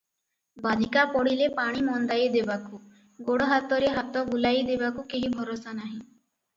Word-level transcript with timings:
ବାଧିକା 0.61 1.03
ପଡ଼ିଲେ 1.15 1.49
ପାଣି 1.59 1.83
ମନ୍ଦାଏ 1.91 2.25
ଦେବାକୁ, 2.37 2.81
ଗୋଡ଼ 3.31 3.53
ହାତରେ 3.55 3.95
ହାତ 4.01 4.27
ବୁଲାଇ 4.35 4.69
ଦେବାକୁ 4.75 5.09
କେହି 5.17 5.35
ଭରସା 5.41 5.81
ନାହିଁ। 5.83 5.99